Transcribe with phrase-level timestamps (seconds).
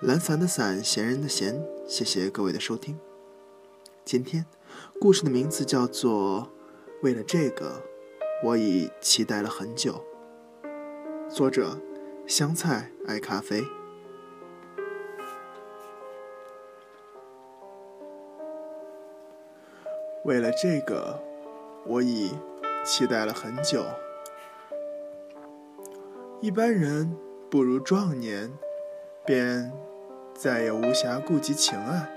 [0.00, 1.60] 懒散的散，闲人的闲。
[1.84, 2.96] 谢谢各位的收听。
[4.04, 4.46] 今天
[5.00, 6.42] 故事的名字叫做
[7.02, 7.82] 《为了这个，
[8.44, 10.04] 我已期待了很久》。
[11.28, 11.80] 作者：
[12.28, 13.64] 香菜爱咖啡。
[20.24, 21.20] 为了这个，
[21.84, 22.30] 我已
[22.84, 23.84] 期待了很久。
[26.40, 27.16] 一般人
[27.50, 28.52] 不如壮年，
[29.28, 29.70] 便。
[30.34, 32.08] 再也无暇顾及情爱，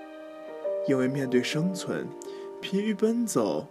[0.88, 2.08] 因为面对生存，
[2.62, 3.66] 疲于奔走，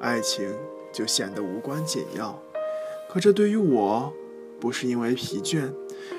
[0.00, 0.50] 爱情
[0.92, 2.36] 就显得无关紧要。
[3.08, 4.12] 可这对于我，
[4.58, 5.72] 不是因为疲倦，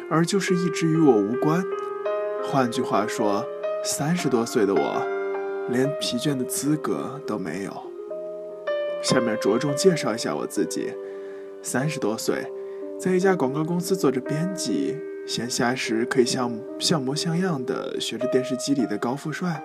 [0.10, 1.62] 而就是一直与我无关。
[2.42, 3.46] 换句话说，
[3.84, 5.06] 三十多岁的我，
[5.70, 7.84] 连疲倦的资格都没有。
[9.02, 10.94] 下面着重介绍一下我自己：
[11.62, 12.50] 三十多岁，
[12.98, 14.96] 在一家广告公司做着编辑。
[15.26, 19.64] 闲暇时可以像像模像样的学着电视机里的高富帅，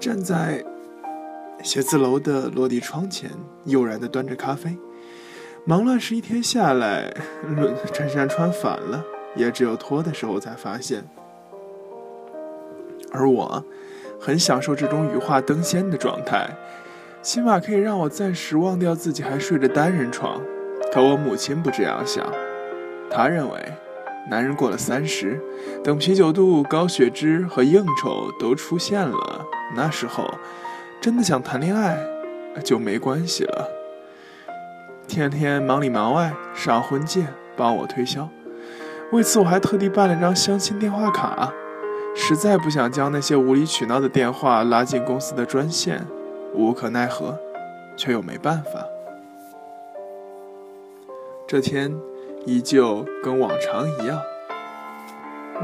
[0.00, 0.64] 站在
[1.62, 3.30] 写字楼的落地窗前，
[3.64, 4.76] 悠然地端着咖啡。
[5.64, 7.12] 忙乱时一天下来，
[7.92, 9.04] 衬衫穿反了，
[9.34, 11.04] 也只有脱的时候才发现。
[13.12, 13.64] 而我，
[14.20, 16.50] 很享受这种羽化登仙的状态，
[17.22, 20.40] 起码可以让我暂时忘掉自己还睡着单人床。
[20.92, 22.26] 可我母亲不这样想，
[23.10, 23.72] 她认为。
[24.28, 25.40] 男人过了三十，
[25.84, 30.28] 等啤酒肚、高血脂和应酬都出现了，那时候
[31.00, 31.96] 真的想谈恋爱
[32.64, 33.68] 就没关系了。
[35.06, 37.26] 天天忙里忙外，上婚介
[37.56, 38.28] 帮我推销，
[39.12, 41.52] 为此我还特地办了张相亲电话卡。
[42.16, 46.04] 实在不想将那些无理取闹的电话拉进公司的专线，
[46.52, 47.38] 无可奈何，
[47.96, 48.84] 却又没办法。
[51.46, 51.96] 这天。
[52.46, 54.22] 依旧跟往常一样，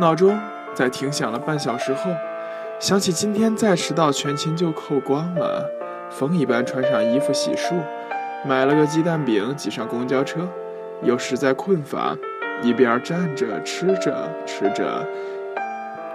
[0.00, 0.37] 闹钟
[0.75, 2.10] 在停响了半小时后，
[2.81, 5.65] 想起今天再迟到，全勤就扣光了。
[6.10, 7.75] 风一般穿上衣服洗漱，
[8.44, 10.41] 买了个鸡蛋饼，挤上公交车，
[11.04, 12.16] 又实在困乏，
[12.62, 15.06] 一边站着吃着吃着，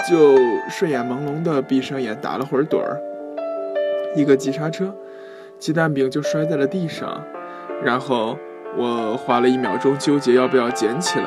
[0.10, 0.36] 就
[0.70, 3.00] 睡眼朦胧的闭上眼打了会儿盹儿。
[4.18, 4.94] 一个急刹车，
[5.58, 7.24] 鸡蛋饼就摔在了地上，
[7.82, 8.38] 然后。
[8.78, 11.26] 我花了一秒钟纠结要不要捡起来，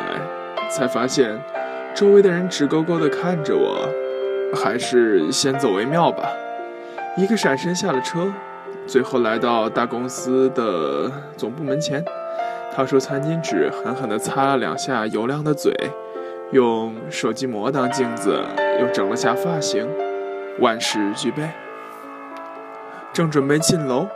[0.70, 1.36] 才发现
[1.92, 3.88] 周围的人直勾勾地看着我，
[4.54, 6.28] 还是先走为妙吧。
[7.16, 8.32] 一个闪身下了车，
[8.86, 12.04] 最后来到大公司的总部门前，
[12.72, 15.74] 掏出餐巾纸狠狠地擦了两下油亮的嘴，
[16.52, 18.40] 用手机膜当镜子，
[18.80, 19.88] 又整了下发型，
[20.60, 21.50] 万事俱备，
[23.12, 24.06] 正准备进楼，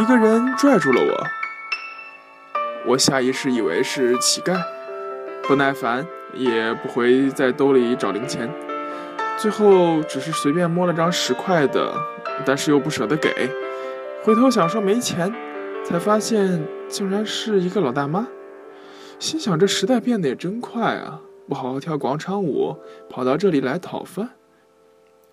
[0.00, 1.37] 一个人拽住了我。
[2.88, 4.58] 我下意识以为是乞丐，
[5.42, 8.50] 不耐烦也不回在兜里找零钱，
[9.36, 11.92] 最后只是随便摸了张十块的，
[12.46, 13.30] 但是又不舍得给。
[14.24, 15.30] 回头想说没钱，
[15.84, 18.26] 才发现竟然是一个老大妈。
[19.18, 21.20] 心想这时代变得也真快啊！
[21.46, 22.74] 不好好跳广场舞，
[23.10, 24.30] 跑到这里来讨饭。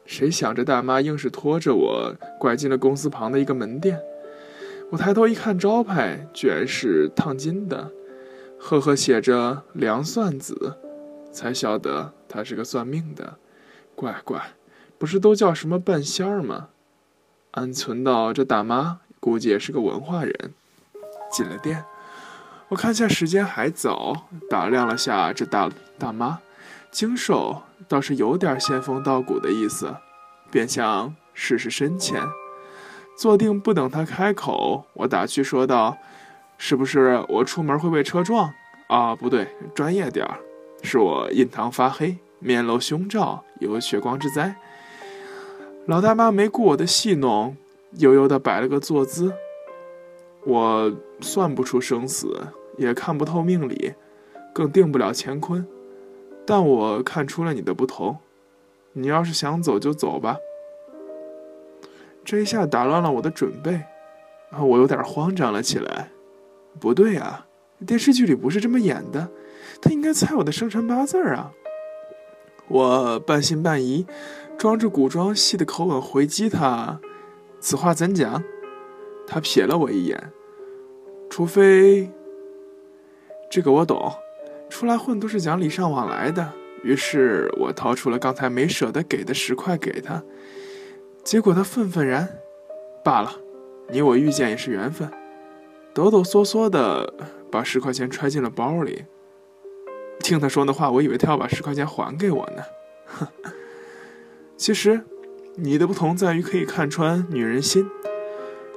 [0.05, 3.97] 谁想这大妈硬是拖着我拐进了公司旁的一个门店。
[4.95, 7.91] 我抬头一看，招牌居然是烫金的，
[8.57, 10.77] 赫赫写着“梁算子”，
[11.33, 13.35] 才晓得他是个算命的。
[13.93, 14.41] 乖乖，
[14.97, 16.69] 不是都叫什么半仙儿吗？
[17.51, 20.53] 暗存到这大妈估计也是个文化人。
[21.29, 21.83] 进了店，
[22.69, 25.69] 我看下时间还早，打量了下这大
[25.99, 26.39] 大妈，
[26.89, 29.93] 精瘦，倒是有点仙风道骨的意思，
[30.49, 32.21] 便想试试深浅。
[33.17, 35.97] 坐定不等他开口，我打趣说道
[36.57, 38.53] ：“是不是我出门会被车撞？
[38.87, 40.37] 啊，不对，专业点儿，
[40.83, 44.55] 是我印堂发黑，面露凶兆，有血光之灾。”
[45.87, 47.55] 老大妈没顾我的戏弄，
[47.97, 49.33] 悠悠地摆了个坐姿。
[50.45, 52.47] 我算不出生死，
[52.77, 53.93] 也看不透命理，
[54.53, 55.65] 更定不了乾坤，
[56.45, 58.17] 但我看出了你的不同。
[58.93, 60.37] 你要是想走就走吧。
[62.25, 63.79] 这一下打乱了我的准备，
[64.59, 66.09] 我有点慌张了起来。
[66.79, 67.45] 不对啊，
[67.85, 69.29] 电视剧里不是这么演的，
[69.79, 71.51] 他应该猜我的生辰八字啊！
[72.67, 74.07] 我半信半疑，
[74.57, 76.99] 装着古装戏的口吻回击他
[77.61, 78.43] ：“此话怎讲？”
[79.27, 80.31] 他瞥了我一眼，
[81.29, 82.09] 除非……
[83.51, 84.11] 这个我懂，
[84.67, 86.51] 出来混都是讲礼尚往来的。
[86.83, 90.21] 于是我掏出了刚才没舍得给的十块给他，
[91.25, 92.37] 结果他愤愤然
[93.03, 93.31] ：“罢了，
[93.89, 95.11] 你我遇见也是缘分。”
[95.91, 97.11] 抖抖嗦嗦的
[97.51, 99.05] 把十块钱揣进了包里。
[100.19, 102.63] 听他说那话，我以为他要把十块钱还给我呢。
[103.07, 103.27] 哼，
[104.55, 105.01] 其实
[105.55, 107.89] 你的不同在于可以看穿女人心。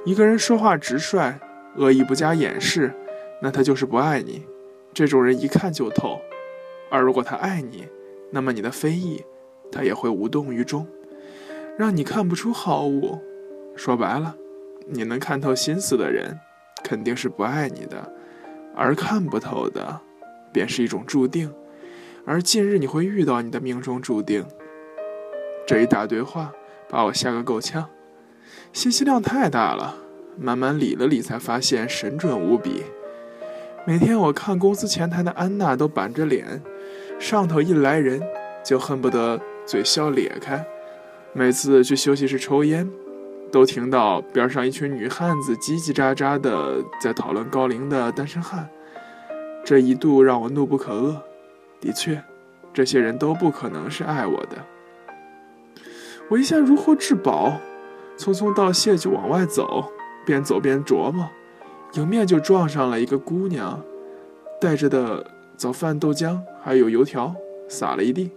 [0.03, 1.39] 一个人说话直率，
[1.75, 2.91] 恶意不加掩饰，
[3.43, 4.43] 那他就是不爱你。
[4.91, 6.19] 这种人一看就透。
[6.89, 7.87] 而如果他爱你，
[8.31, 9.23] 那么你的非议，
[9.71, 10.87] 他也会无动于衷，
[11.79, 13.21] 让你看不出好恶。
[13.73, 14.35] 说白了，
[14.85, 16.37] 你能看透心思的人，
[16.83, 17.95] 肯定是不爱你的；
[18.75, 20.01] 而看不透的，
[20.51, 21.49] 便是一种注定。
[22.25, 24.45] 而近日你会遇到你的命中注定。
[25.65, 26.51] 这一大堆话
[26.89, 27.87] 把我吓个够呛。
[28.73, 29.95] 信息量太大了，
[30.37, 32.83] 慢慢理了理，才发现神准无比。
[33.87, 36.61] 每天我看公司前台的安娜都板着脸，
[37.17, 38.21] 上头一来人
[38.65, 40.67] 就恨不得嘴笑咧开。
[41.33, 42.89] 每次去休息室抽烟，
[43.51, 48.67] 都听到边上一群女汉子叽叽喳喳的在讨论高龄的单身汉，
[49.63, 51.15] 这一度让我怒不可遏。
[51.79, 52.21] 的确，
[52.73, 54.57] 这些人都不可能是爱我的。
[56.29, 57.59] 我一下如获至宝。
[58.17, 59.89] 匆匆道谢，就往外走，
[60.25, 61.29] 边走边琢磨，
[61.93, 63.81] 迎面就撞上了一个姑娘，
[64.59, 65.25] 带着的
[65.55, 67.33] 早饭、豆浆还有油条
[67.69, 68.29] 撒了一地。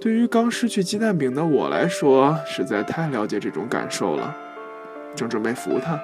[0.00, 4.36] 对于刚失去鸡蛋饼的我来说，实在太了解这种感受了。
[5.14, 5.98] 正准备扶她，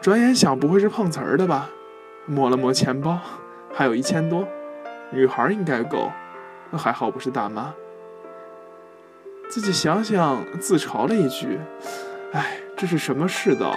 [0.00, 1.68] 转眼想不会是碰瓷儿的吧？
[2.24, 3.20] 摸了摸钱包，
[3.72, 4.46] 还有一千多，
[5.10, 6.10] 女孩应该够，
[6.72, 7.74] 还好不是大妈。
[9.50, 11.58] 自己想想，自嘲了一句。
[12.32, 13.74] 哎，这是什么世道？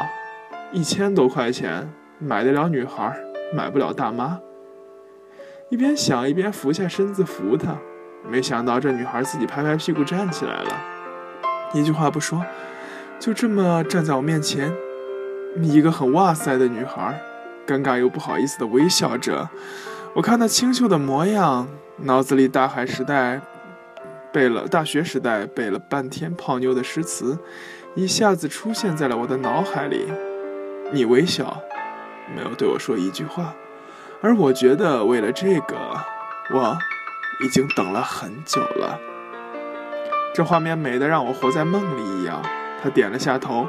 [0.72, 3.16] 一千多块钱买得了女孩，
[3.54, 4.40] 买不了大妈。
[5.70, 7.78] 一边想一边俯下身子扶她，
[8.28, 10.82] 没想到这女孩自己拍拍屁股站起来了，
[11.74, 12.44] 一句话不说，
[13.20, 14.74] 就这么站在我面前。
[15.62, 17.20] 一个很哇塞的女孩，
[17.66, 19.50] 尴尬又不好意思的微笑着。
[20.14, 21.68] 我看她清秀的模样，
[21.98, 23.42] 脑子里大海时代
[24.32, 27.38] 背了大学时代背了半天泡妞的诗词。
[27.96, 30.06] 一下子出现在了我的脑海里。
[30.92, 31.60] 你微笑，
[32.36, 33.56] 没有对我说一句话，
[34.22, 35.76] 而我觉得为了这个，
[36.54, 36.78] 我
[37.42, 39.00] 已经等了很久了。
[40.34, 42.42] 这画面美得让我活在梦里一样。
[42.82, 43.68] 他点了下头，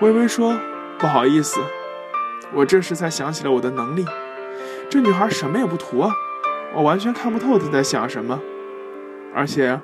[0.00, 0.56] 微微说
[0.98, 1.60] ：“不好意思。”
[2.54, 4.04] 我这时才想起了我的能力。
[4.88, 6.12] 这女孩什么也不图啊，
[6.74, 8.40] 我完全看不透她在想什么。
[9.34, 9.80] 而且，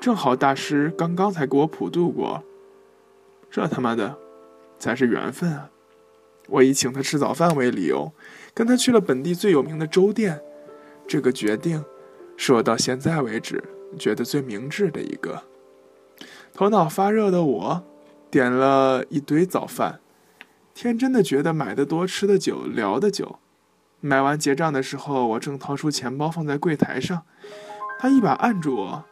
[0.00, 2.42] 正好大师刚刚才给我普渡过。
[3.50, 4.16] 这他妈的
[4.78, 5.68] 才是缘分啊！
[6.48, 8.12] 我以请他吃早饭为理由，
[8.54, 10.40] 跟他去了本地最有名的粥店。
[11.06, 11.84] 这个决定
[12.44, 13.62] 是我到现在为止
[13.96, 15.44] 觉得最明智的一个。
[16.52, 17.84] 头脑发热的我
[18.32, 20.00] 点了一堆早饭，
[20.74, 23.38] 天真的觉得买的多，吃的久，聊的久。
[24.00, 27.22] 买完结账的时候，我正掏出钱包放在柜台上，
[28.00, 29.04] 他一把按住我，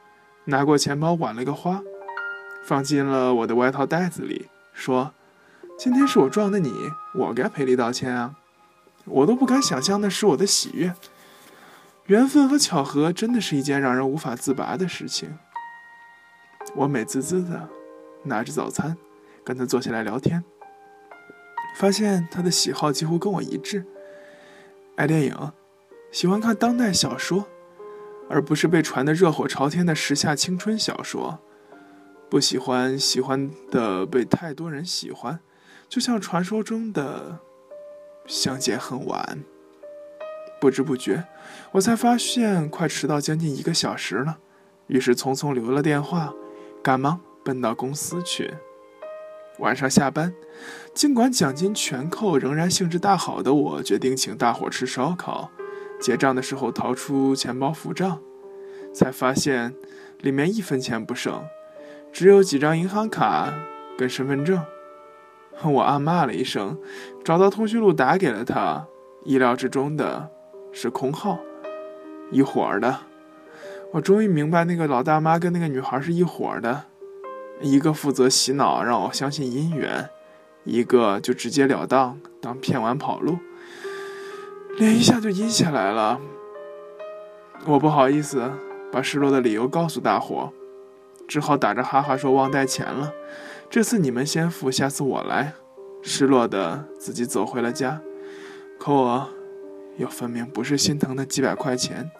[0.46, 1.80] 拿过钱包挽了个花。
[2.64, 5.12] 放进了我的外套袋子里，说
[5.78, 6.72] ：“今天是我撞的你，
[7.14, 8.34] 我该赔礼道歉啊！
[9.04, 10.92] 我都不敢想象那是我的喜悦。
[12.11, 15.38] 缘分和巧合真的是一件让人无法自拔的事情。”
[16.75, 17.69] 我美滋滋的
[18.25, 18.97] 拿着早餐，
[19.45, 20.43] 跟他坐下来聊天，
[21.76, 23.87] 发现他的喜好几乎跟我一致：
[24.97, 25.52] 爱电影，
[26.11, 27.47] 喜欢看当代小说，
[28.29, 31.38] 而不是被传得热火朝天的时下青春小说。
[32.29, 35.38] 不喜欢喜欢的被太多人喜欢，
[35.88, 37.38] 就像传说中的
[38.26, 39.45] 相见恨晚。
[40.61, 41.25] 不知不觉，
[41.73, 44.38] 我才发现快迟到将近一个小时了，
[44.88, 46.35] 于是匆匆留了电话，
[46.83, 48.52] 赶忙奔到公司去。
[49.59, 50.35] 晚上下班，
[50.95, 55.50] 尽管奖金全扣，仍然兴致大好的我决定请大伙吃烧烤。
[56.00, 58.21] 结账的时候掏出钱包付账，
[58.95, 59.75] 才发现
[60.21, 61.43] 里面一分钱不剩。
[62.12, 63.52] 只有几张银行卡
[63.97, 64.62] 跟身份证，
[65.62, 66.79] 我暗骂了一声，
[67.25, 68.87] 找到通讯录打给了他。
[69.23, 70.31] 意料之中的
[70.72, 71.38] 是空号，
[72.30, 72.98] 一伙的。
[73.92, 76.84] 我终于明白那个老大妈跟那个女孩是一伙的，
[77.60, 80.08] 一个负责洗脑让我相信姻缘，
[80.64, 83.38] 一个就直截了当当骗完跑路。
[84.76, 86.20] 脸一下就阴下来了。
[87.66, 88.50] 我不好意思，
[88.92, 90.52] 把失落的理由告诉大伙，
[91.26, 93.12] 只好打着哈哈说忘带钱了。
[93.68, 95.54] 这次你们先付，下次我来。
[96.02, 98.00] 失落的自己走回了家，
[98.78, 99.28] 可我
[100.00, 102.11] 又分明不是心疼那几百块钱，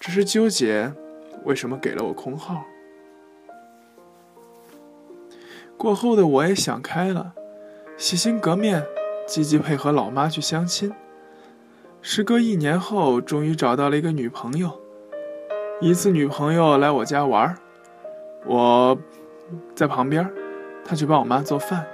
[0.00, 0.92] 只是纠结
[1.44, 2.64] 为什么给了我空号。
[5.76, 7.32] 过后的我也想开了，
[7.96, 8.84] 洗心革面，
[9.28, 10.92] 积极配合老妈去相亲。
[12.02, 14.80] 时隔一年后，终于找到了一个女朋友。
[15.80, 17.56] 一次女朋友来我家玩，
[18.44, 18.98] 我
[19.74, 20.28] 在旁边，
[20.84, 21.86] 她去帮我妈做饭。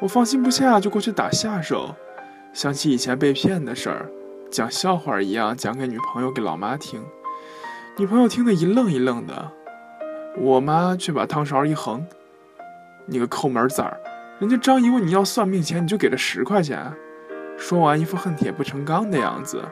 [0.00, 1.94] 我放心不下，就过去打下手。
[2.52, 4.10] 想起以前被骗的事儿，
[4.50, 7.04] 讲笑话一样讲给女朋友、给老妈听。
[7.96, 9.52] 女朋友听得一愣一愣的，
[10.38, 12.06] 我妈却把汤勺一横。
[13.06, 14.00] 你个抠门崽儿！
[14.38, 16.92] 人家张姨问你要算命钱，你就给了十块钱。
[17.56, 19.62] 说完，一副恨铁不成钢的样子，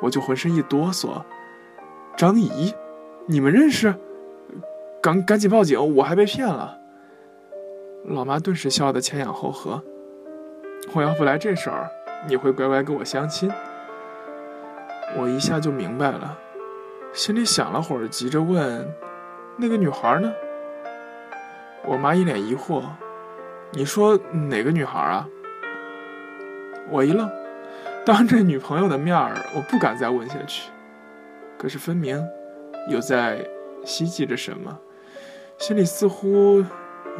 [0.00, 1.22] 我就浑身一哆嗦。
[2.16, 2.74] 张姨，
[3.26, 3.94] 你们认识？
[5.02, 5.96] 赶赶紧报警！
[5.96, 6.78] 我还被骗了。
[8.06, 9.82] 老妈顿时笑得前仰后合。
[10.94, 11.70] 我要不来这手，
[12.26, 13.50] 你会乖乖跟我相亲？
[15.16, 16.36] 我一下就明白了，
[17.12, 18.88] 心里想了会儿，急着问
[19.56, 20.32] ：“那个女孩呢？”
[21.86, 22.82] 我妈一脸疑惑
[23.72, 24.18] ：“你说
[24.48, 25.28] 哪个女孩啊？”
[26.90, 27.30] 我一愣，
[28.04, 30.70] 当着女朋友的面儿，我不敢再问下去。
[31.56, 32.22] 可是分明
[32.90, 33.46] 有在
[33.84, 34.78] 希冀着什么，
[35.58, 36.64] 心里似乎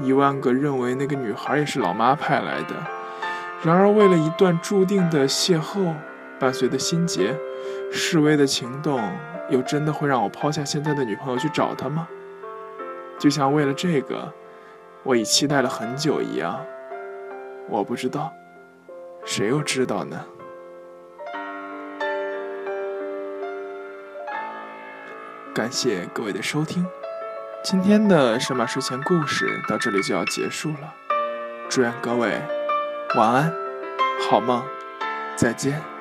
[0.02, 2.74] 一万个认为那个女孩也是老妈派来的。
[3.62, 5.94] 然而，为了一段注定的邂逅，
[6.38, 7.34] 伴随的心结，
[7.94, 9.00] 示威的情动，
[9.48, 12.08] 又真的会让我抛下现在的女朋友去找她吗？
[13.18, 14.30] 就像为了这个。
[15.06, 16.64] 我已期待了很久一样，
[17.68, 18.32] 我不知道，
[19.22, 20.24] 谁又知道呢？
[25.54, 26.86] 感谢各位的收听，
[27.62, 30.94] 今天的神马睡前故事到这里就要结束了，
[31.68, 32.40] 祝愿各位
[33.14, 33.52] 晚安，
[34.26, 34.64] 好梦，
[35.36, 35.93] 再见。